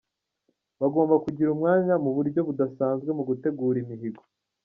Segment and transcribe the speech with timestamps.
[0.81, 4.23] Bagomba kugira umwanya mu buryo budasanzwe mu gutegura imihigo’’.